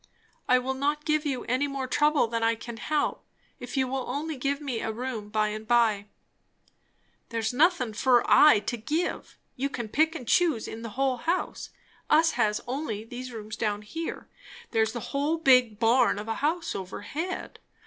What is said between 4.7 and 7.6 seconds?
a room by and by." "There's